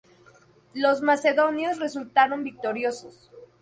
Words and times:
Los 0.73 1.03
macedonios 1.03 1.77
resultaron 1.77 2.43
victoriosos. 2.43 3.29